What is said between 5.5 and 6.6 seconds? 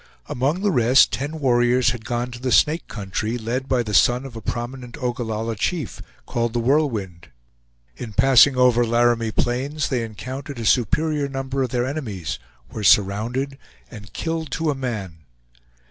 chief, called The